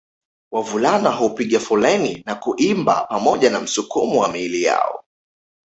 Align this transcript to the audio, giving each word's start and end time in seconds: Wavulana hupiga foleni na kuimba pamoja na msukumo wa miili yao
Wavulana 0.51 1.11
hupiga 1.11 1.59
foleni 1.59 2.23
na 2.25 2.35
kuimba 2.35 3.05
pamoja 3.09 3.49
na 3.49 3.59
msukumo 3.59 4.19
wa 4.21 4.29
miili 4.31 4.63
yao 4.63 5.03